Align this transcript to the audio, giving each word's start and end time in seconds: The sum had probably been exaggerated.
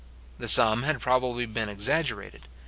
The 0.39 0.47
sum 0.47 0.81
had 0.81 0.99
probably 0.99 1.45
been 1.45 1.69
exaggerated. 1.69 2.47